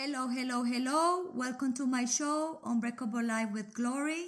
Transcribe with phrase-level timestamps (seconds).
[0.00, 1.32] Hello, hello, hello.
[1.34, 4.26] Welcome to my show, Unbreakable Life with Glory.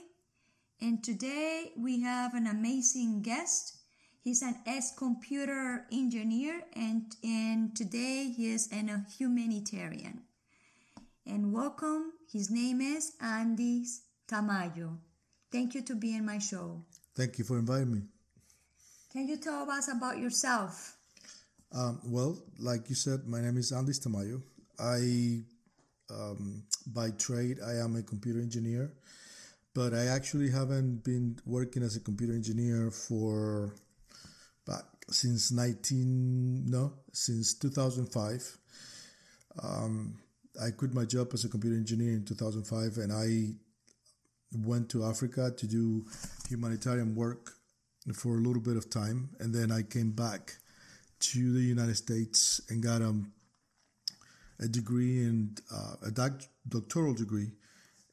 [0.80, 3.76] And today we have an amazing guest.
[4.20, 10.22] He's an ex-computer engineer and, and today he is an, a humanitarian.
[11.24, 12.14] And welcome.
[12.32, 13.84] His name is Andy
[14.26, 14.96] Tamayo.
[15.52, 16.82] Thank you to be in my show.
[17.14, 18.00] Thank you for inviting me.
[19.12, 20.96] Can you tell us about yourself?
[21.72, 24.42] Um, well, like you said, my name is Andy Tamayo.
[24.80, 25.42] I,
[26.12, 28.92] um, by trade, I am a computer engineer,
[29.74, 33.74] but I actually haven't been working as a computer engineer for
[34.66, 38.58] back since 19 no since 2005.
[39.62, 40.18] Um,
[40.60, 43.54] I quit my job as a computer engineer in 2005, and I
[44.52, 46.04] went to Africa to do
[46.48, 47.52] humanitarian work
[48.14, 50.56] for a little bit of time, and then I came back
[51.20, 53.32] to the United States and got um,
[54.60, 57.50] a degree in uh, a doc- doctoral degree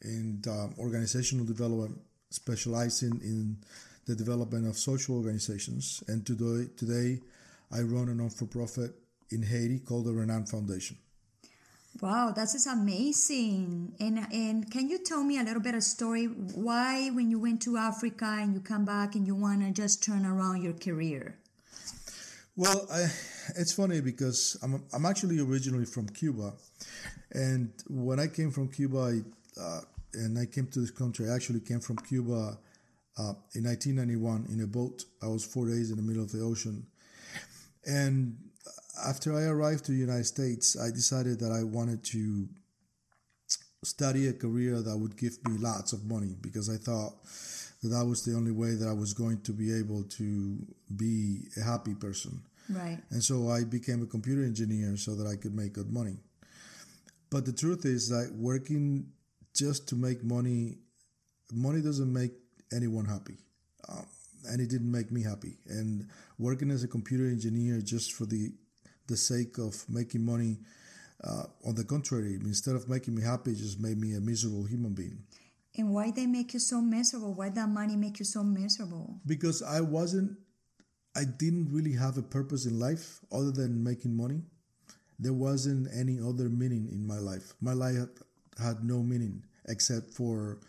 [0.02, 3.58] in um, organizational development, specializing in
[4.06, 6.04] the development of social organizations.
[6.08, 7.20] And today, today
[7.72, 8.92] I run a non-for-profit
[9.32, 10.98] in Haiti called the Renand Foundation.
[12.00, 13.96] Wow, that is amazing.
[14.00, 17.62] And and can you tell me a little bit of story why when you went
[17.64, 21.40] to Africa and you come back and you want to just turn around your career?
[22.58, 23.04] Well, I,
[23.56, 26.54] it's funny because I'm I'm actually originally from Cuba,
[27.32, 29.82] and when I came from Cuba, I, uh,
[30.16, 32.58] and I came to this country, I actually came from Cuba
[33.20, 35.06] uh, in 1991 in a boat.
[35.22, 36.88] I was four days in the middle of the ocean,
[37.86, 38.36] and
[39.06, 42.50] after I arrived to the United States, I decided that I wanted to
[43.84, 47.14] study a career that would give me lots of money because I thought
[47.82, 50.58] that that was the only way that I was going to be able to
[50.96, 52.42] be a happy person.
[52.70, 53.00] Right.
[53.12, 56.18] And so I became a computer engineer so that I could make good money.
[57.30, 59.08] But the truth is that working
[59.56, 60.78] just to make money,
[61.54, 62.32] money doesn't make
[62.74, 63.38] anyone happy.
[63.90, 64.06] Um,
[64.50, 65.58] and it didn't make me happy.
[65.68, 66.08] And
[66.38, 68.52] working as a computer engineer just for the
[69.08, 70.58] the sake of making money,
[71.24, 74.66] uh, on the contrary, instead of making me happy, it just made me a miserable
[74.66, 75.24] human being.
[75.78, 77.34] And why they make you so miserable?
[77.34, 79.20] Why that money make you so miserable?
[79.26, 80.38] Because I wasn't,
[81.16, 84.42] I didn't really have a purpose in life other than making money.
[85.20, 87.54] There wasn't any other meaning in my life.
[87.62, 88.10] My life
[88.60, 90.60] had no meaning except for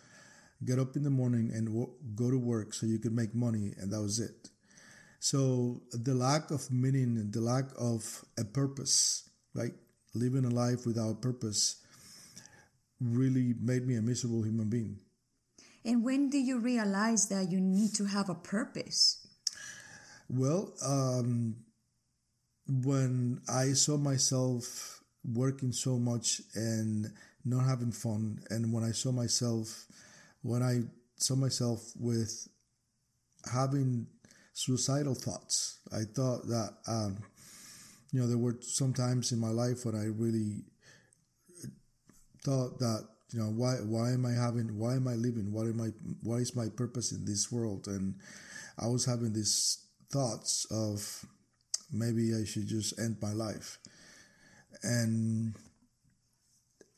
[0.65, 3.91] get up in the morning and go to work so you could make money, and
[3.91, 4.49] that was it.
[5.19, 9.73] So the lack of meaning, the lack of a purpose, right?
[10.13, 11.77] Living a life without purpose
[13.01, 14.99] really made me a miserable human being.
[15.85, 19.25] And when did you realize that you need to have a purpose?
[20.29, 21.55] Well, um,
[22.67, 27.07] when I saw myself working so much and
[27.45, 29.87] not having fun, and when I saw myself,
[30.43, 30.81] when I
[31.17, 32.47] saw myself with
[33.51, 34.07] having
[34.53, 37.17] suicidal thoughts, I thought that, um,
[38.11, 40.63] you know, there were some times in my life when I really
[42.43, 45.51] thought that you know why why am I having why am I living?
[45.51, 45.89] What am I
[46.23, 47.87] what is my purpose in this world?
[47.87, 48.15] And
[48.77, 51.25] I was having these thoughts of
[51.91, 53.77] maybe I should just end my life.
[54.83, 55.55] And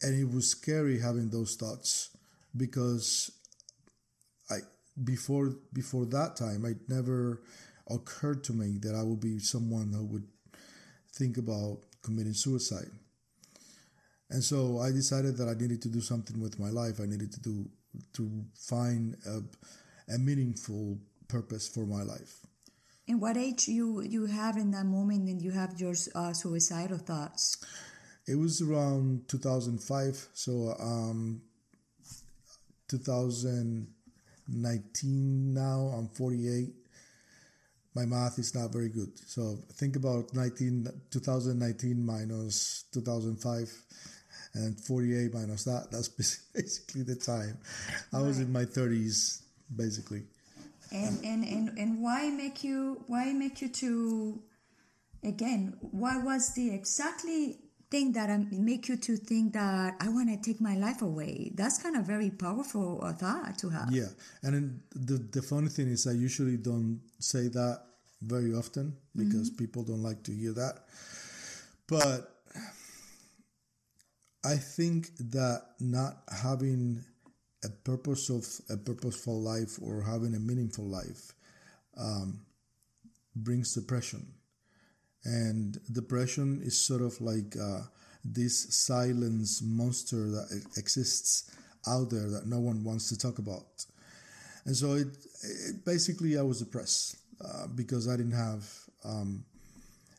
[0.02, 2.16] and it was scary having those thoughts
[2.56, 3.32] because
[4.50, 4.60] I
[5.04, 7.42] before before that time it never
[7.90, 10.28] occurred to me that I would be someone who would
[11.14, 12.92] think about committing suicide
[14.32, 17.02] and so I decided that I needed to do something with my life.
[17.02, 17.70] I needed to do
[18.14, 19.42] to find a,
[20.14, 20.98] a meaningful
[21.28, 22.38] purpose for my life.
[23.08, 26.98] And what age you you have in that moment and you have your uh, suicidal
[26.98, 27.58] thoughts?
[28.26, 31.42] It was around 2005, so um,
[32.88, 35.92] 2019 now.
[35.94, 36.70] I'm 48.
[37.94, 43.68] My math is not very good, so think about 19 2019 minus 2005
[44.54, 46.08] and 48 minus that that's
[46.54, 47.58] basically the time.
[48.14, 49.42] I was in my 30s
[49.76, 50.24] basically.
[50.92, 54.42] And and and, and why make you why make you to
[55.24, 57.60] again why was the exactly
[57.90, 61.52] thing that um, make you to think that i want to take my life away?
[61.56, 63.92] That's kind of very powerful thought to have.
[63.92, 64.12] Yeah
[64.44, 67.84] and then the, the funny thing is i usually don't say that
[68.22, 69.58] very often because mm-hmm.
[69.58, 70.84] people don't like to hear that.
[71.88, 72.41] But
[74.44, 77.04] I think that not having
[77.64, 81.34] a purpose of a purposeful life or having a meaningful life
[81.98, 82.42] um,
[83.36, 84.26] brings depression,
[85.24, 87.82] and depression is sort of like uh,
[88.26, 91.56] this silence monster that exists
[91.88, 93.86] out there that no one wants to talk about.
[94.66, 95.08] And so it,
[95.44, 98.64] it basically I was depressed uh, because I didn't have
[99.04, 99.44] um,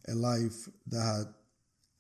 [0.08, 1.34] a life that had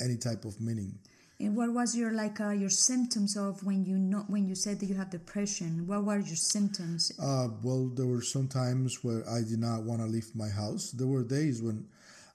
[0.04, 0.98] any type of meaning.
[1.42, 4.78] And what was your like uh, your symptoms of when you know when you said
[4.78, 5.88] that you have depression?
[5.88, 7.10] What were your symptoms?
[7.18, 10.92] Uh, well, there were some times where I did not want to leave my house.
[10.92, 11.88] There were days when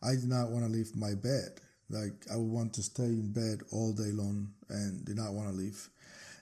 [0.03, 1.61] I did not want to leave my bed.
[1.89, 5.49] Like I would want to stay in bed all day long and did not want
[5.51, 5.89] to leave.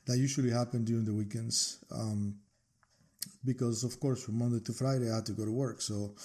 [0.08, 2.36] That usually happened during the weekends, um,
[3.44, 5.82] because of course from Monday to Friday I had to go to work.
[5.82, 6.16] So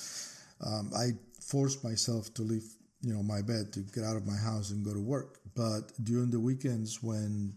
[0.65, 1.11] um, I
[1.41, 2.65] forced myself to leave,
[3.03, 5.39] you know, my bed to get out of my house and go to work.
[5.55, 7.55] But during the weekends when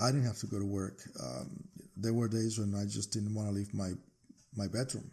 [0.00, 1.64] I didn't have to go to work, um,
[1.96, 3.92] there were days when I just didn't want to leave my
[4.56, 5.10] my bedroom.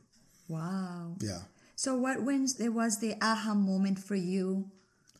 [0.47, 1.15] Wow.
[1.19, 1.39] Yeah.
[1.75, 4.69] So what when there was the aha moment for you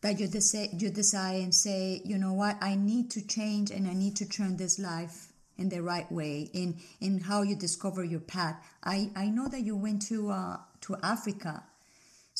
[0.02, 3.88] that you decide you decide and say, you know what, I need to change and
[3.88, 8.04] I need to turn this life in the right way in in how you discover
[8.04, 8.56] your path.
[8.84, 11.64] I I know that you went to uh, to Africa.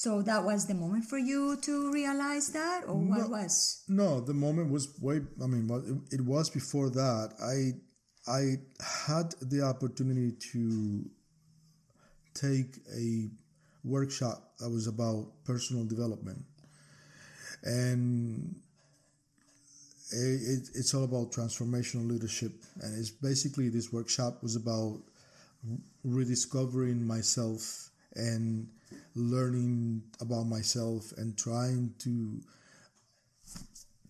[0.02, 3.84] So that was the moment for you to realize that or what was?
[3.86, 5.20] No, the moment was way.
[5.40, 5.70] I mean,
[6.10, 7.28] it, it was before that.
[7.40, 7.78] I
[8.28, 8.56] I
[9.06, 11.08] had the opportunity to
[12.34, 13.30] take a
[13.84, 16.42] workshop that was about personal development,
[17.62, 18.56] and
[20.10, 22.54] it, it's all about transformational leadership.
[22.80, 24.98] And it's basically this workshop was about
[26.02, 28.66] rediscovering myself and
[29.14, 32.40] learning about myself and trying to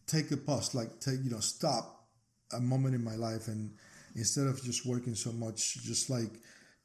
[0.07, 2.07] take a pause, like take you know stop
[2.53, 3.73] a moment in my life and
[4.15, 6.33] instead of just working so much, just like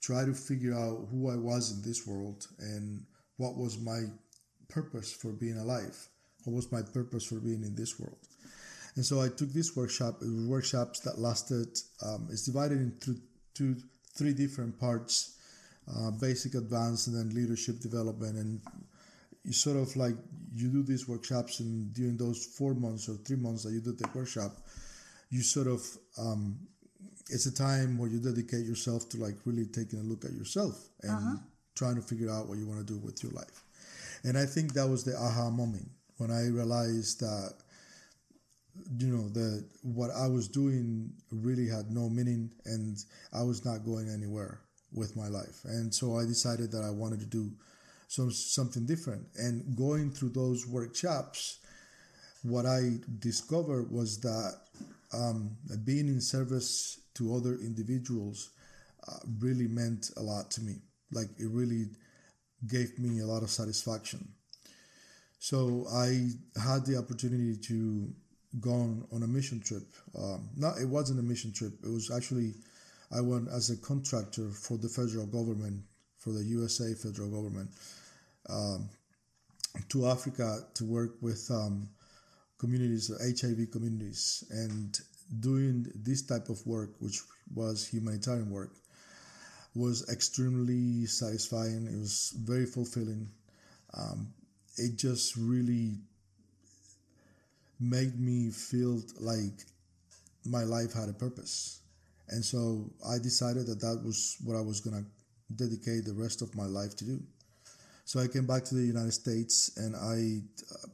[0.01, 3.03] try to figure out who I was in this world and
[3.38, 4.03] what was my
[4.69, 5.95] purpose for being alive.
[6.45, 8.19] What was my purpose for being in this world?
[8.95, 10.21] And so I took this workshop.
[10.21, 11.67] Workshops that lasted.
[12.01, 13.17] Um, it's divided into
[13.53, 13.75] two,
[14.17, 15.37] three different parts:
[15.95, 18.36] uh, basic, advanced, and then leadership development.
[18.36, 18.62] And
[19.44, 20.16] you sort of like
[20.54, 23.94] you do these workshops, and during those four months or three months that you do
[23.94, 24.57] the workshop,
[25.30, 25.81] you sort of
[26.18, 26.57] um,
[27.30, 30.89] it's a time where you dedicate yourself to like really taking a look at yourself
[31.04, 31.39] and
[31.75, 33.63] trying to figure out what you want to do with your life.
[34.24, 37.54] And I think that was the aha moment when I realized that
[39.00, 42.98] you know that what I was doing really had no meaning and
[43.33, 44.62] I was not going anywhere
[44.94, 45.62] with my life.
[45.66, 47.51] And so I decided that I wanted to do
[48.07, 49.28] some something different.
[49.36, 51.60] And going through those workshops,
[52.44, 54.54] what I discovered was that
[55.13, 58.50] um, being in service to other individuals
[59.07, 60.75] uh, really meant a lot to me.
[61.12, 61.86] Like it really
[62.68, 64.28] gave me a lot of satisfaction.
[65.40, 66.30] So I
[66.62, 68.10] had the opportunity to
[68.60, 69.83] go on, on a mission trip.
[70.18, 71.74] Um, not it wasn't a mission trip.
[71.83, 72.54] It was actually
[73.12, 75.83] I went as a contractor for the federal government,
[76.18, 77.69] for the USA federal government,
[78.50, 78.89] um,
[79.89, 81.89] to Africa to work with um,
[82.57, 85.00] communities, HIV communities, and
[85.39, 87.21] doing this type of work, which
[87.54, 88.74] was humanitarian work,
[89.75, 91.88] was extremely satisfying.
[91.88, 93.30] It was very fulfilling.
[93.94, 94.33] Um,
[94.77, 95.98] it just really
[97.80, 99.65] made me feel like
[100.45, 101.81] my life had a purpose.
[102.30, 105.06] And so I decided that that was what I was going to
[105.56, 107.19] dedicate the rest of my life to do.
[108.06, 110.42] So I came back to the United States and I
[110.74, 110.88] uh,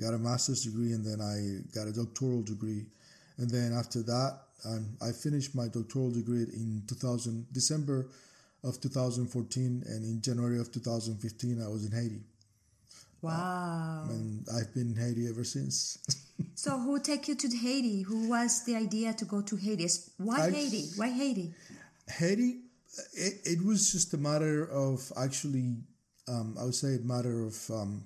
[0.00, 2.86] got a master's degree and then I got a doctoral degree.
[3.38, 8.06] And then after that, um, I finished my doctoral degree in 2000, December
[8.62, 12.20] of 2014, and in January of 2015, I was in Haiti.
[13.22, 14.04] Wow.
[14.08, 15.98] And I've been in Haiti ever since.
[16.54, 18.02] So who take you to Haiti?
[18.02, 19.88] Who was the idea to go to Haiti?
[20.18, 20.84] Why I- Haiti?
[20.96, 21.54] Why Haiti?
[22.08, 22.60] Haiti,
[23.14, 25.76] it, it was just a matter of actually,
[26.28, 28.04] um, I would say, a matter of um,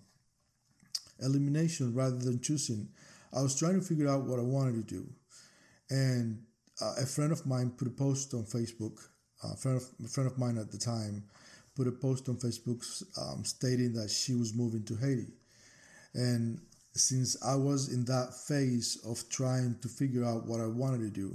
[1.21, 2.89] elimination rather than choosing.
[3.33, 5.07] I was trying to figure out what I wanted to do,
[5.91, 6.43] and
[6.81, 8.99] uh, a friend of mine put a post on Facebook.
[9.43, 11.25] A friend of, a friend of mine at the time
[11.75, 12.81] put a post on Facebook
[13.21, 15.33] um, stating that she was moving to Haiti,
[16.15, 16.61] and
[16.95, 21.11] since I was in that phase of trying to figure out what I wanted to
[21.11, 21.35] do,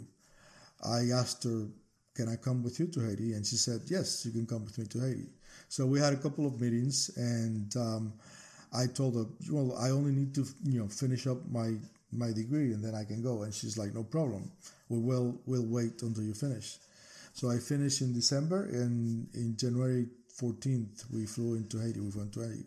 [0.84, 1.68] I asked her,
[2.16, 3.34] Can I come with you to Haiti?
[3.34, 5.28] And she said, Yes, you can come with me to Haiti.
[5.68, 8.13] So we had a couple of meetings, and um,
[8.74, 11.74] I told her, Well, I only need to you know finish up my
[12.12, 13.44] my degree and then I can go.
[13.44, 14.51] And she's like, No problem.
[14.88, 16.78] We will we'll wait until you finish.
[17.34, 20.08] So I finished in December, and in January
[20.42, 22.00] 14th, we flew into Haiti.
[22.00, 22.66] We went to Haiti.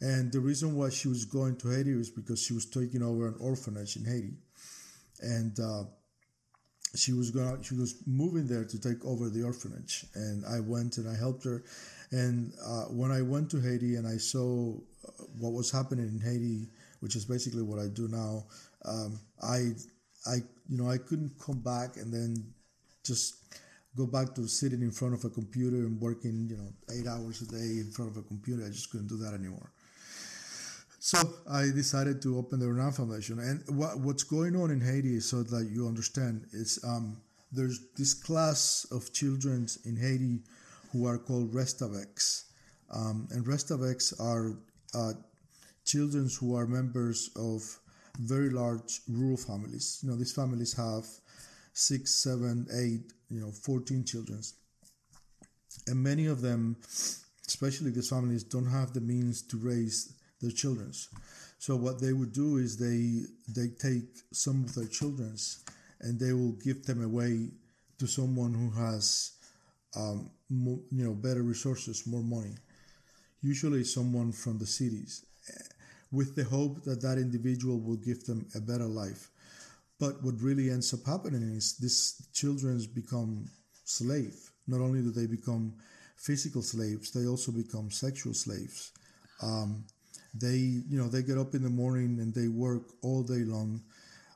[0.00, 3.28] And the reason why she was going to Haiti was because she was taking over
[3.28, 4.36] an orphanage in Haiti.
[5.20, 5.84] and uh,
[6.96, 10.04] she was going she was moving there to take over the orphanage.
[10.14, 11.62] And i went and i helped her.
[12.12, 16.20] And uh, when i went to haiti and i saw uh, what was happening in
[16.20, 16.68] haiti
[17.00, 18.44] which is basically what i do now
[18.84, 19.72] um, i
[20.26, 20.36] i
[20.68, 22.52] you know i couldn't come back and then
[23.04, 23.36] just
[23.96, 27.42] go back to sitting in front of a computer and working you know eight hours
[27.42, 28.64] a day in front of a computer.
[28.64, 29.70] I just couldn't do that anymore
[31.02, 31.18] so
[31.50, 33.38] I decided to open the Renand Foundation.
[33.38, 37.16] And what, what's going on in Haiti, so that you understand, is um,
[37.50, 40.40] there's this class of children in Haiti
[40.92, 42.44] who are called Restavex.
[42.94, 44.58] Um, and Restavex are
[44.94, 45.14] uh,
[45.86, 47.62] children who are members of
[48.18, 50.00] very large rural families.
[50.02, 51.06] You know, these families have
[51.72, 54.42] six, seven, eight, you know, 14 children.
[55.86, 56.76] And many of them,
[57.48, 61.08] especially these families, don't have the means to raise their children's.
[61.58, 65.64] So what they would do is they they take some of their children's
[66.00, 67.50] and they will give them away
[67.98, 69.32] to someone who has
[69.96, 72.54] um, you know better resources, more money.
[73.42, 75.24] Usually someone from the cities,
[76.12, 79.30] with the hope that that individual will give them a better life.
[79.98, 83.50] But what really ends up happening is these children become
[83.84, 84.50] slave.
[84.66, 85.74] Not only do they become
[86.16, 88.92] physical slaves, they also become sexual slaves.
[89.42, 89.84] Um,
[90.34, 90.56] they,
[90.88, 93.82] you know, they get up in the morning and they work all day long.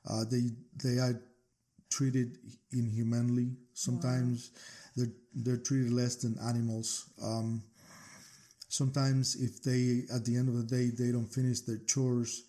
[0.08, 0.50] Uh, they
[0.82, 1.20] they are
[1.90, 2.38] treated
[2.72, 3.52] inhumanely.
[3.74, 4.60] Sometimes wow.
[4.96, 7.06] they're they're treated less than animals.
[7.22, 7.62] Um,
[8.68, 12.42] sometimes, if they at the end of the day they don't finish their chores,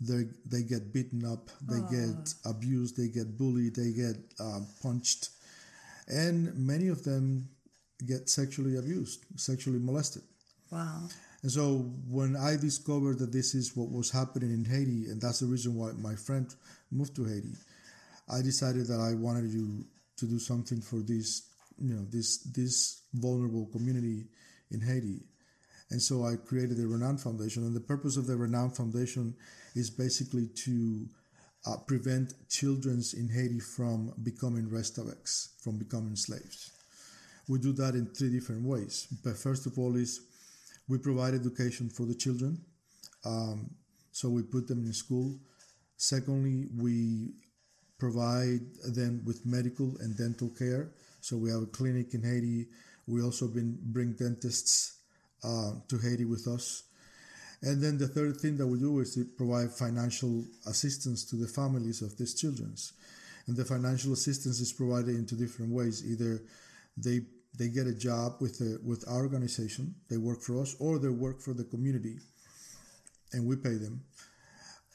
[0.00, 1.90] they they get beaten up, they oh.
[1.90, 5.30] get abused, they get bullied, they get uh, punched,
[6.08, 7.48] and many of them
[8.06, 10.22] get sexually abused, sexually molested.
[10.70, 11.08] Wow.
[11.42, 15.40] And so when I discovered that this is what was happening in Haiti, and that's
[15.40, 16.52] the reason why my friend
[16.90, 17.54] moved to Haiti,
[18.28, 19.84] I decided that I wanted to
[20.18, 24.26] to do something for this, you know, this this vulnerable community
[24.70, 25.20] in Haiti.
[25.90, 29.34] And so I created the Renand Foundation, and the purpose of the Renand Foundation
[29.74, 31.06] is basically to
[31.66, 36.72] uh, prevent children in Haiti from becoming restavex, from becoming slaves.
[37.48, 39.06] We do that in three different ways.
[39.24, 40.20] But first of all, is
[40.88, 42.60] we provide education for the children,
[43.24, 43.70] um,
[44.12, 45.38] so we put them in school.
[45.96, 47.30] Secondly, we
[47.98, 48.60] provide
[48.94, 50.90] them with medical and dental care.
[51.20, 52.66] So we have a clinic in Haiti.
[53.06, 54.98] We also been, bring dentists
[55.44, 56.84] uh, to Haiti with us.
[57.62, 61.48] And then the third thing that we do is to provide financial assistance to the
[61.48, 62.74] families of these children.
[63.46, 66.04] And the financial assistance is provided in two different ways.
[66.06, 66.42] Either
[66.96, 67.22] they
[67.56, 71.08] they get a job with a, with our organization, they work for us, or they
[71.08, 72.16] work for the community,
[73.32, 74.02] and we pay them.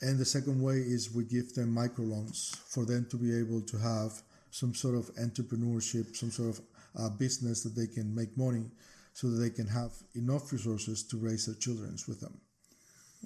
[0.01, 3.77] And the second way is we give them microloans for them to be able to
[3.77, 4.11] have
[4.51, 6.61] some sort of entrepreneurship, some sort of
[6.99, 8.69] uh, business that they can make money,
[9.13, 12.37] so that they can have enough resources to raise their children with them.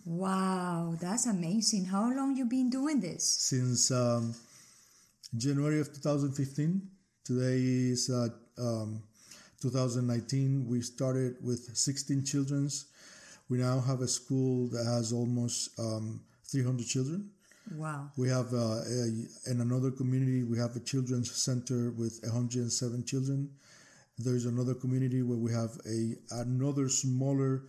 [0.06, 1.86] Wow, that's amazing!
[1.86, 3.24] How long you been doing this?
[3.40, 4.36] Since um,
[5.36, 6.82] January of 2015.
[7.26, 7.58] Today
[7.92, 9.04] is uh, um,
[9.62, 12.70] 2019, we started with 16 children.
[13.50, 17.32] We now have a school that has almost um, 300 children.
[17.76, 18.12] Wow.
[18.18, 23.50] We have uh, a, in another community, we have a children's center with 107 children.
[24.18, 27.64] There's another community where we have a another smaller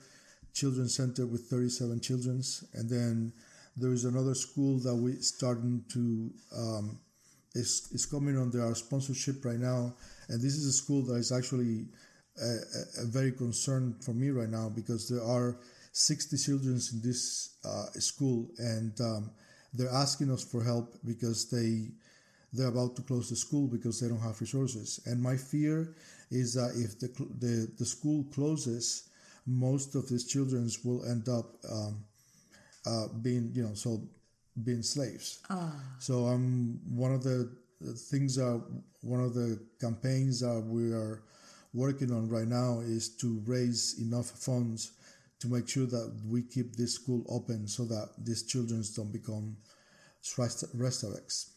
[0.54, 2.42] children's center with 37 children.
[2.74, 3.32] And then
[3.76, 6.98] there is another school that we starting to um,
[7.54, 9.94] is, is coming under our sponsorship right now
[10.28, 11.86] and this is a school that is actually
[12.40, 15.58] a, a very concern for me right now because there are
[15.92, 19.30] 60 children in this uh, school and um,
[19.74, 21.88] they're asking us for help because they
[22.52, 25.00] they're about to close the school because they don't have resources.
[25.04, 25.94] And my fear
[26.30, 27.08] is that if the
[27.38, 29.08] the, the school closes,
[29.46, 32.04] most of these children will end up um,
[32.86, 34.00] uh, being you know so
[34.64, 35.40] being slaves.
[35.50, 35.72] Oh.
[35.98, 38.60] So I'm one of the things are
[39.02, 41.22] one of the campaigns that we are
[41.74, 44.92] working on right now is to raise enough funds
[45.40, 49.56] to make sure that we keep this school open so that these children don't become
[50.24, 51.50] restavex.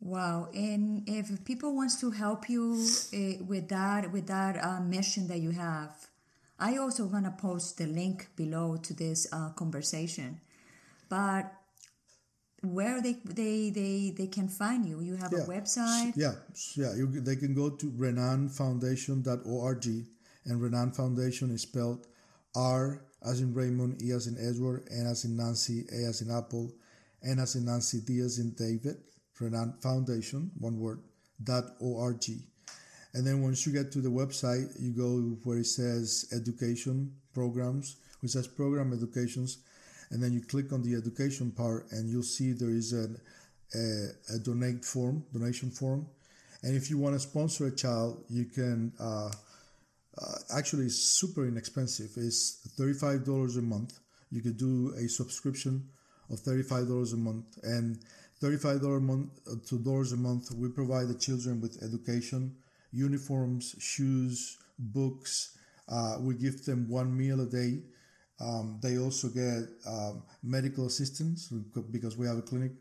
[0.00, 0.48] Wow!
[0.52, 5.38] And if people wants to help you uh, with that with that uh, mission that
[5.38, 6.08] you have,
[6.58, 10.40] I also gonna post the link below to this uh, conversation.
[11.08, 11.52] But
[12.62, 15.00] where they they they they can find you.
[15.00, 15.40] You have yeah.
[15.40, 16.12] a website.
[16.16, 16.34] Yeah,
[16.74, 16.94] yeah.
[16.94, 19.86] You, they can go to renandfoundation.org,
[20.46, 22.06] and Renand Foundation is spelled
[22.54, 26.30] R as in Raymond, E as in Edward, N as in Nancy, A as in
[26.30, 26.72] Apple,
[27.24, 28.96] N as in Nancy, D as in David,
[29.40, 31.00] Renand Foundation, one word,
[31.42, 32.24] dot org.
[33.14, 37.96] And then once you get to the website, you go where it says education programs,
[38.20, 39.58] which says program educations,
[40.10, 43.06] and then you click on the education part, and you'll see there is a,
[43.76, 46.06] a, a donate form, donation form.
[46.62, 48.92] And if you want to sponsor a child, you can.
[48.98, 49.30] Uh,
[50.18, 52.10] uh, actually, it's super inexpensive.
[52.16, 53.98] It's thirty-five dollars a month.
[54.30, 55.88] You could do a subscription
[56.30, 57.98] of thirty-five dollars a month, and
[58.40, 60.50] thirty-five dollars a month to dollars a month.
[60.52, 62.56] We provide the children with education,
[62.92, 65.56] uniforms, shoes, books.
[65.88, 67.82] Uh, we give them one meal a day.
[68.40, 71.52] Um, they also get um, medical assistance
[71.90, 72.72] because we have a clinic.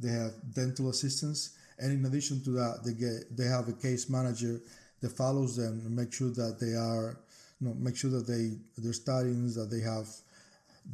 [0.00, 4.08] They have dental assistance, and in addition to that, they get they have a case
[4.08, 4.60] manager
[5.00, 7.18] that follows them and make sure that they are,
[7.60, 10.08] you know, make sure that they they're studying, that they have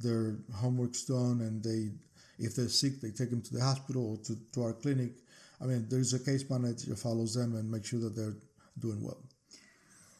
[0.02, 1.92] their homeworks done, and they
[2.38, 5.12] if they're sick, they take them to the hospital or to, to our clinic.
[5.60, 8.36] I mean, there's a case manager follows them and make sure that they're
[8.78, 9.18] doing well.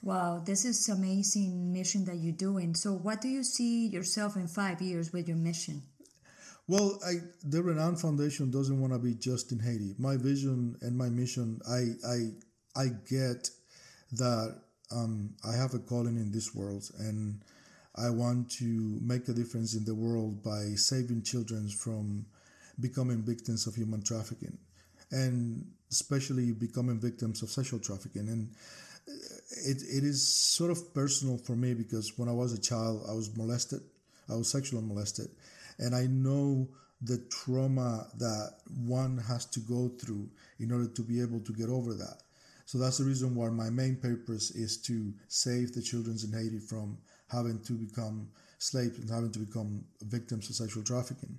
[0.03, 2.75] Wow, this is amazing mission that you're doing.
[2.75, 5.83] So, what do you see yourself in five years with your mission?
[6.69, 9.95] Well, I, the Renand Foundation doesn't want to be just in Haiti.
[9.99, 12.19] My vision and my mission, I I
[12.77, 13.49] I get
[14.13, 14.61] that
[14.93, 17.43] um, I have a calling in this world, and
[17.97, 22.27] I want to make a difference in the world by saving children from
[22.79, 24.57] becoming victims of human trafficking,
[25.11, 28.29] and especially becoming victims of sexual trafficking.
[28.29, 28.55] And
[29.09, 33.13] it, it is sort of personal for me because when I was a child, I
[33.13, 33.81] was molested.
[34.29, 35.29] I was sexually molested.
[35.79, 36.69] And I know
[37.01, 41.69] the trauma that one has to go through in order to be able to get
[41.69, 42.23] over that.
[42.67, 46.59] So that's the reason why my main purpose is to save the children in Haiti
[46.59, 46.99] from
[47.31, 51.39] having to become slaves and having to become victims of sexual trafficking.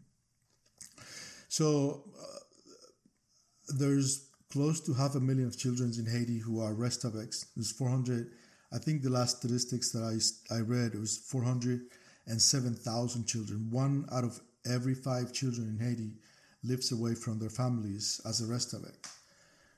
[1.50, 2.40] So uh,
[3.78, 7.46] there's close to half a million of children in Haiti who are Restaveks.
[7.56, 8.32] There's 400.
[8.74, 13.68] I think the last statistics that I, I read it was 407,000 children.
[13.70, 16.14] One out of every five children in Haiti
[16.64, 19.08] lives away from their families as a Restavek.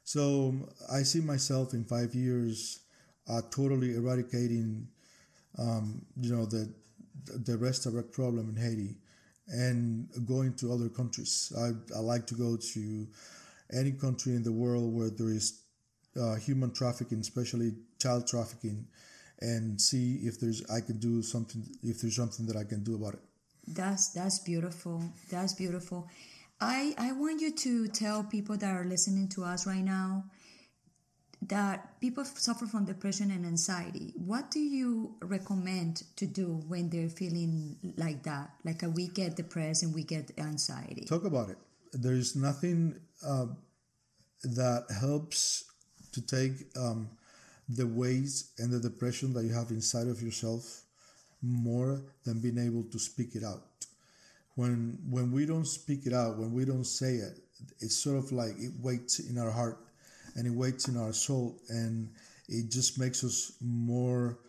[0.03, 0.55] So
[0.91, 2.79] I see myself in five years
[3.29, 4.87] uh, totally eradicating,
[5.59, 6.73] um, you know, the
[7.25, 8.95] the Restavek problem in Haiti
[9.47, 11.53] and going to other countries.
[11.57, 13.07] I, I like to go to
[13.73, 15.61] any country in the world where there is
[16.19, 18.85] uh, human trafficking, especially child trafficking,
[19.39, 22.95] and see if there's I can do something if there's something that I can do
[22.95, 23.21] about it.
[23.67, 25.03] That's that's beautiful.
[25.29, 26.07] That's beautiful.
[26.59, 30.25] I I want you to tell people that are listening to us right now
[31.47, 34.13] that people suffer from depression and anxiety.
[34.15, 38.51] What do you recommend to do when they're feeling like that?
[38.63, 41.05] Like we get depressed and we get anxiety.
[41.05, 41.57] Talk about it.
[41.93, 43.45] There's nothing uh,
[44.43, 45.65] that helps
[46.13, 47.09] to take um,
[47.69, 50.83] the weight and the depression that you have inside of yourself
[51.41, 53.63] more than being able to speak it out.
[54.55, 57.39] When when we don't speak it out, when we don't say it,
[57.79, 59.77] it's sort of like it waits in our heart
[60.35, 62.09] and it waits in our soul, and
[62.47, 64.39] it just makes us more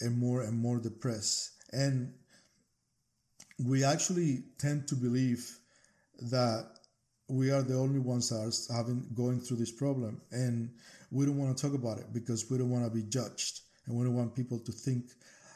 [0.00, 1.52] and more and more depressed.
[1.72, 2.12] And
[3.58, 5.58] we actually tend to believe
[6.30, 6.66] that
[7.32, 10.20] we are the only ones that are having going through this problem.
[10.30, 10.70] And
[11.10, 13.60] we don't want to talk about it because we don't want to be judged.
[13.86, 15.04] And we don't want people to think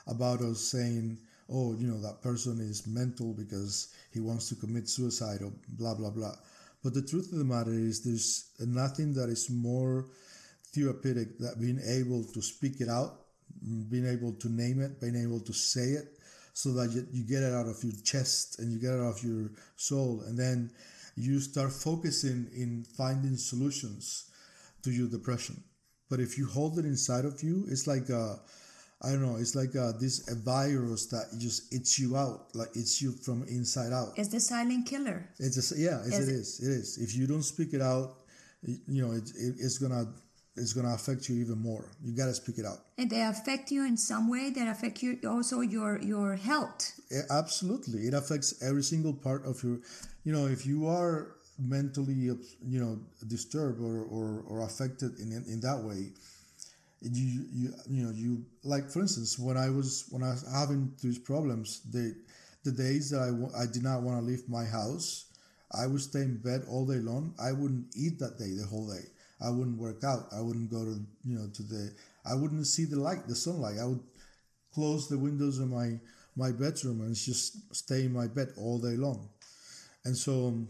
[0.07, 4.89] about us saying oh you know that person is mental because he wants to commit
[4.89, 6.35] suicide or blah blah blah.
[6.83, 10.07] But the truth of the matter is there's nothing that is more
[10.75, 13.21] therapeutic than being able to speak it out
[13.91, 16.17] being able to name it being able to say it
[16.57, 19.23] so that you, get it out of your chest and you get it out of
[19.23, 20.23] your soul.
[20.27, 20.71] And then
[21.16, 24.31] you start focusing in finding solutions
[24.83, 25.62] to your depression.
[26.09, 28.38] But if you hold it inside of you, it's like a,
[29.02, 32.68] I don't know, it's like a, this a virus that just eats you out, like
[32.76, 34.12] eats you from inside out.
[34.16, 35.29] It's the silent killer.
[35.38, 36.61] It's a, yeah, it's, it is.
[36.61, 36.98] It is.
[36.98, 38.18] If you don't speak it out,
[38.62, 40.07] you know, it, it, it's gonna
[40.57, 41.90] it's gonna affect you even more.
[42.03, 42.79] You gotta speak it out.
[42.99, 44.51] And they affect you in some way.
[44.51, 46.99] That affect you also your your health.
[47.11, 49.79] Yeah, absolutely, it affects every single part of your
[50.27, 55.61] you know, if you are mentally, you know, disturbed or, or, or affected in, in
[55.61, 56.11] that way,
[57.01, 60.92] you, you, you know, you, like, for instance, when I was, when I was having
[61.01, 62.16] these problems, the,
[62.64, 65.27] the days that I, I did not want to leave my house,
[65.73, 67.33] I would stay in bed all day long.
[67.40, 69.07] I wouldn't eat that day, the whole day.
[69.40, 70.29] I wouldn't work out.
[70.33, 71.92] I wouldn't go to, you know, to the,
[72.25, 73.77] I wouldn't see the light, the sunlight.
[73.81, 74.03] I would
[74.72, 75.99] close the windows of my,
[76.37, 79.29] my bedroom and just stay in my bed all day long.
[80.05, 80.68] And so um,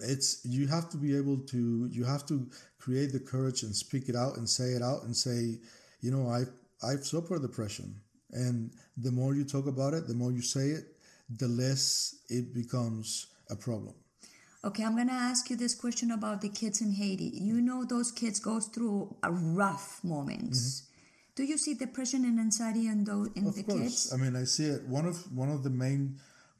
[0.00, 2.46] it's you have to be able to you have to
[2.78, 5.58] create the courage and speak it out and say it out and say
[6.00, 6.42] you know i
[6.86, 7.94] i've suffered depression
[8.32, 10.84] and the more you talk about it the more you say it
[11.38, 13.94] the less it becomes a problem
[14.66, 17.30] Okay, I'm gonna ask you this question about the kids in Haiti.
[17.34, 20.88] You know those kids go through a rough moments.
[21.36, 23.48] Do you see depression and anxiety in those in Mm-hmm.
[23.48, 24.12] of the course kids?
[24.14, 26.16] i mean i see it one of one of the main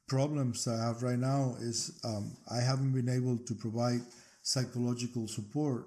[0.07, 2.25] problems i have right now is um,
[2.57, 4.03] i haven't been able to provide
[4.43, 5.81] psychological support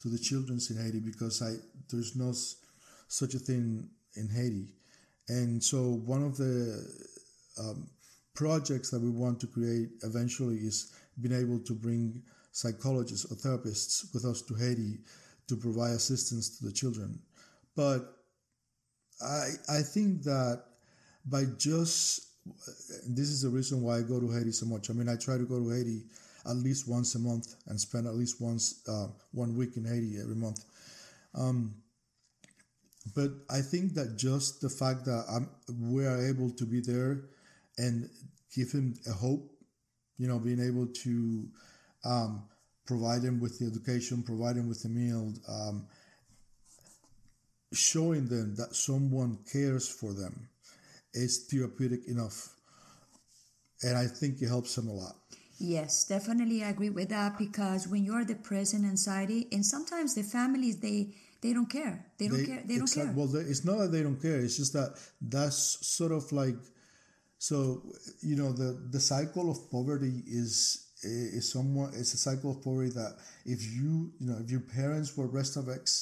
[0.00, 1.52] to the children in haiti because i
[1.90, 2.56] there's no s-
[3.08, 3.66] such a thing
[4.16, 4.66] in haiti
[5.28, 5.78] and so
[6.14, 6.54] one of the
[7.62, 7.86] um,
[8.34, 10.78] projects that we want to create eventually is
[11.20, 12.22] being able to bring
[12.52, 14.98] psychologists or therapists with us to haiti
[15.48, 17.18] to provide assistance to the children
[17.76, 18.16] but
[19.22, 20.64] I I think that
[21.24, 22.28] by just
[23.06, 24.90] this is the reason why I go to Haiti so much.
[24.90, 26.02] I mean, I try to go to Haiti
[26.44, 30.18] at least once a month and spend at least once uh, one week in Haiti
[30.20, 30.64] every month.
[31.34, 31.76] Um,
[33.14, 35.48] but I think that just the fact that I'm,
[35.92, 37.22] we are able to be there
[37.78, 38.10] and
[38.54, 39.51] give him a hope,
[40.22, 41.48] you know, being able to
[42.04, 42.44] um,
[42.86, 45.84] provide them with the education, provide him with the meal, um,
[47.72, 50.48] showing them that someone cares for them
[51.12, 52.50] is therapeutic enough.
[53.82, 55.16] And I think it helps them a lot.
[55.58, 60.22] Yes, definitely I agree with that because when you're depressed and anxiety, and sometimes the
[60.22, 62.06] families they they don't care.
[62.18, 62.62] They don't care.
[62.64, 63.12] They don't care.
[63.12, 64.38] Well, they, it's not that they don't care.
[64.38, 66.54] It's just that that's sort of like,
[67.48, 67.56] so
[68.30, 70.54] you know, the the cycle of poverty is
[71.02, 75.16] is somewhat it's a cycle of poverty that if you you know if your parents
[75.16, 75.92] were Restaveks,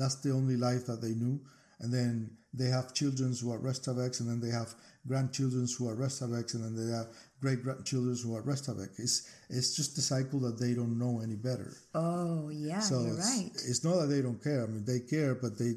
[0.00, 1.36] that's the only life that they knew,
[1.80, 2.12] and then
[2.54, 4.70] they have children who are Restaveks, and then they have
[5.06, 7.08] grandchildren who are Restaveks, and then they have
[7.42, 8.92] great grandchildren who are Restavek.
[8.98, 11.70] It's it's just the cycle that they don't know any better.
[11.94, 13.50] oh yeah, So you're it's, right.
[13.70, 14.62] it's not that they don't care.
[14.64, 15.72] I mean, they care, but they,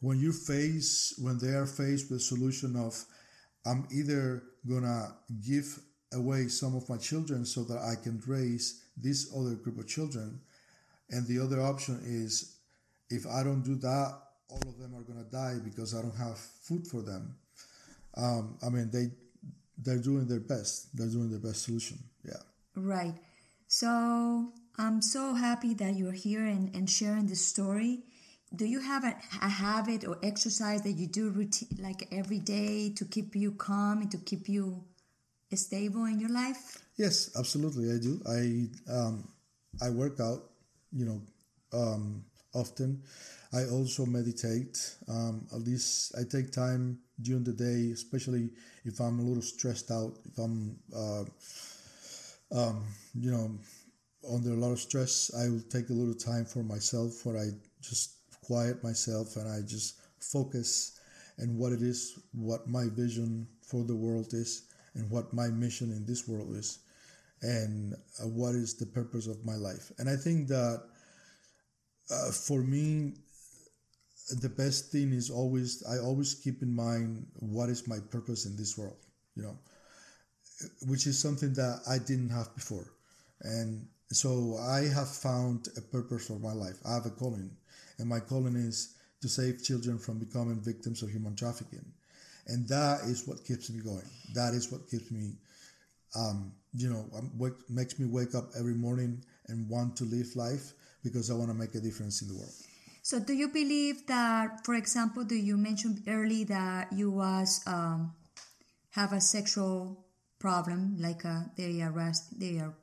[0.00, 0.92] when you face,
[1.24, 2.94] when they are faced with solution of,
[3.66, 5.14] I'm either gonna
[5.46, 5.78] give
[6.12, 10.40] away some of my children so that I can raise this other group of children,
[11.10, 12.56] and the other option is,
[13.10, 14.18] if I don't do that,
[14.50, 17.36] all of them are gonna die because I don't have food for them.
[18.16, 19.10] Um, I mean, they,
[19.78, 20.96] they're doing their best.
[20.96, 21.98] They're doing their best solution.
[22.24, 22.42] Yeah.
[22.74, 23.14] Right.
[23.68, 28.04] So I'm so happy that you're here and, and sharing this story.
[28.54, 32.92] Do you have a, a habit or exercise that you do routine like every day
[32.96, 34.84] to keep you calm and to keep you
[35.54, 36.82] stable in your life?
[36.96, 38.20] Yes, absolutely, I do.
[38.28, 39.28] I um,
[39.80, 40.50] I work out,
[40.92, 41.20] you know,
[41.72, 43.02] um, often.
[43.52, 44.78] I also meditate.
[45.08, 48.50] Um, at least I take time during the day, especially
[48.84, 50.18] if I'm a little stressed out.
[50.24, 51.24] If I'm, uh,
[52.52, 52.84] um,
[53.14, 53.58] you know,
[54.32, 57.50] under a lot of stress, I will take a little time for myself where I
[57.80, 58.17] just
[58.48, 60.98] quiet myself and I just focus
[61.38, 65.92] and what it is, what my vision for the world is, and what my mission
[65.92, 66.80] in this world is,
[67.42, 69.92] and uh, what is the purpose of my life.
[69.98, 70.82] And I think that
[72.10, 73.14] uh, for me,
[74.40, 78.56] the best thing is always I always keep in mind what is my purpose in
[78.56, 78.98] this world,
[79.36, 79.56] you know,
[80.86, 82.92] which is something that I didn't have before,
[83.42, 86.78] and so I have found a purpose for my life.
[86.84, 87.50] I have a calling,
[87.98, 91.84] and my calling is to save children from becoming victims of human trafficking,
[92.46, 94.08] and that is what keeps me going.
[94.34, 95.32] That is what keeps me,
[96.16, 100.34] um, you know, um, wake, makes me wake up every morning and want to live
[100.36, 102.54] life because I want to make a difference in the world.
[103.02, 108.12] So, do you believe that, for example, do you mentioned early that you was um,
[108.90, 110.04] have a sexual
[110.38, 112.74] problem, like uh, they arrest, they are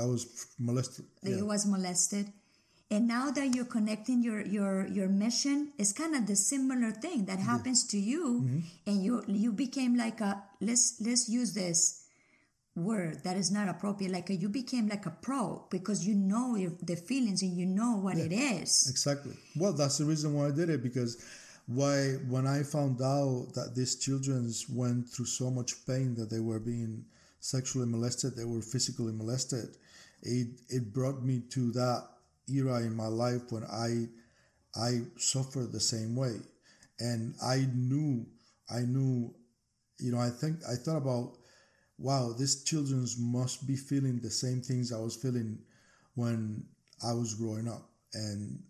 [0.00, 1.04] I was molested.
[1.22, 1.36] that Yeah.
[1.38, 2.32] you was molested,
[2.92, 7.24] and now that you're connecting your your your mission, it's kind of the similar thing
[7.30, 8.60] that happens to you, Mm-hmm.
[8.88, 12.04] and you you became like a let's let's use this
[12.74, 16.56] word that is not appropriate like a, you became like a pro because you know
[16.56, 19.36] your, the feelings and you know what it is Exactly.
[19.56, 21.20] Well, that's the reason why I did it because
[21.66, 26.40] why when I found out that these children went through so much pain that they
[26.40, 27.04] were being
[27.40, 29.76] sexually molested, they were physically molested,
[30.22, 32.08] it it brought me to that
[32.48, 34.08] era in my life when I
[34.74, 36.36] I suffered the same way,
[36.98, 38.26] and I knew
[38.70, 39.34] I knew,
[40.00, 41.36] you know, I think I thought about,
[41.98, 45.58] wow, these children must be feeling the same things I was feeling
[46.14, 46.64] when
[47.04, 48.62] I was growing up, and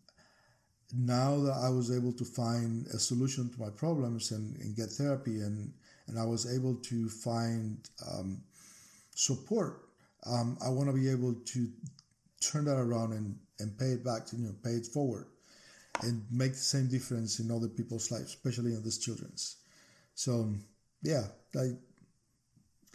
[0.95, 4.91] now that I was able to find a solution to my problems and, and get
[4.91, 5.73] therapy and
[6.09, 7.79] and I was able to find
[8.11, 8.43] um,
[9.15, 9.89] support
[10.27, 11.69] um, I want to be able to
[12.41, 15.27] turn that around and, and pay it back, to, you know, pay it forward
[16.03, 19.57] and make the same difference in other people's lives, especially in these children's.
[20.15, 20.53] So,
[21.03, 21.25] yeah,
[21.57, 21.67] I,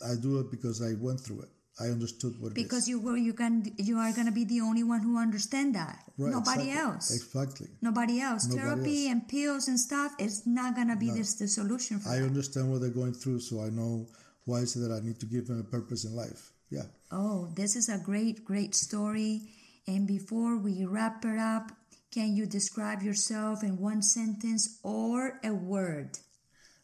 [0.05, 1.49] I do it because I went through it.
[1.79, 5.01] I understood what because you were you can you are gonna be the only one
[5.01, 6.03] who understand that.
[6.17, 6.71] Right, Nobody exactly.
[6.71, 7.15] else.
[7.15, 7.67] Exactly.
[7.83, 8.47] Nobody else.
[8.47, 9.11] Nobody Therapy else.
[9.11, 12.25] and pills and stuff is not gonna be this the solution for I that.
[12.25, 14.07] understand what they're going through, so I know
[14.45, 16.51] why is it that I need to give them a purpose in life.
[16.71, 16.87] Yeah.
[17.11, 19.41] Oh, this is a great, great story.
[19.87, 21.71] And before we wrap it up,
[22.11, 26.19] can you describe yourself in one sentence or a word?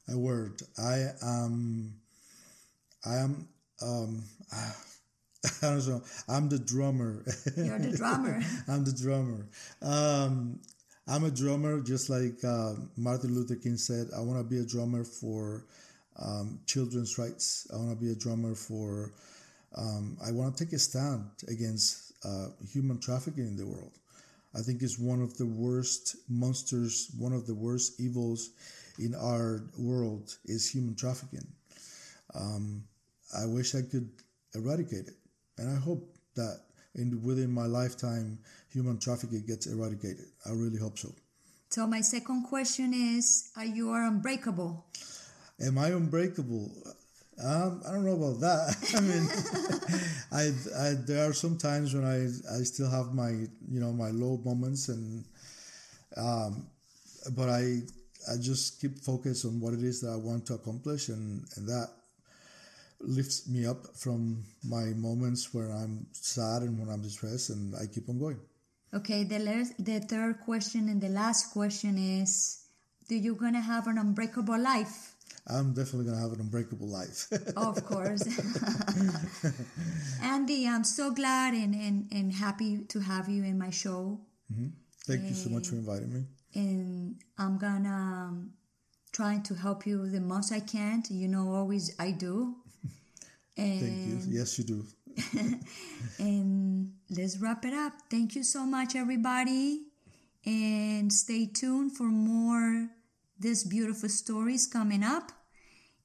[0.10, 0.62] A word.
[0.78, 1.96] I am.
[3.06, 3.48] I am.
[3.82, 4.72] Um, I
[5.62, 6.02] don't know.
[6.30, 7.26] I'm the drummer.
[7.58, 8.42] You're the drummer.
[8.70, 9.48] I'm the drummer.
[9.82, 10.62] Um,
[11.06, 14.08] I'm a drummer, just like uh, Martin Luther King said.
[14.16, 15.66] I want to be a drummer for
[16.18, 17.68] um, children's rights.
[17.74, 19.12] I want to be a drummer for.
[19.76, 23.92] Um, I want to take a stand against uh, human trafficking in the world.
[24.56, 28.52] I think it's one of the worst monsters, one of the worst evils
[29.00, 31.48] in our world is human trafficking.
[32.36, 32.84] Um,
[33.36, 34.10] I wish I could
[34.54, 35.18] eradicate it,
[35.58, 36.62] and I hope that
[36.96, 38.38] in within my lifetime,
[38.70, 40.26] human trafficking gets eradicated.
[40.46, 41.14] I really hope so.
[41.70, 44.86] So my second question is: Are you are unbreakable?
[45.60, 46.72] Am I unbreakable?
[47.42, 48.76] Um, I don't know about that.
[48.98, 49.26] I mean,
[50.32, 54.10] I, I there are some times when I I still have my you know my
[54.10, 55.26] low moments and
[56.16, 56.68] um,
[57.36, 57.82] but I
[58.32, 61.68] I just keep focused on what it is that I want to accomplish and and
[61.68, 61.90] that
[63.04, 67.86] lifts me up from my moments where I'm sad and when I'm distressed and I
[67.88, 68.40] keep on going.
[68.94, 69.24] Okay.
[69.24, 72.64] The last, the third question and the last question is:
[73.10, 75.13] Do you gonna have an unbreakable life?
[75.48, 77.28] I'm definitely gonna have an unbreakable life.
[77.58, 78.24] Of course.
[80.22, 84.20] Andy, I'm so glad and, and, and happy to have you in my show.
[85.06, 86.24] Thank you so much for inviting me.
[86.56, 88.52] And I'm gonna um,
[89.12, 91.04] try to help you the most I can.
[91.10, 92.56] You know, always I do.
[93.58, 94.40] And, Thank you.
[94.40, 94.86] Yes, you do.
[96.20, 97.94] and let's wrap it up.
[98.10, 99.88] Thank you so much, everybody.
[100.46, 102.90] And stay tuned for more
[103.44, 105.32] these beautiful stories coming up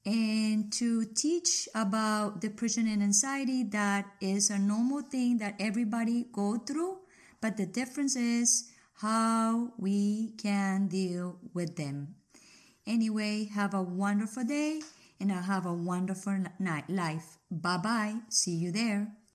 [0.05, 6.57] and to teach about depression and anxiety that is a normal thing that everybody go
[6.57, 6.97] through
[7.41, 12.15] but the difference is how we can deal with them.
[12.85, 14.81] Anyway have a wonderful day
[15.21, 17.37] and I have a wonderful night life.
[17.49, 19.18] Bye bye see you there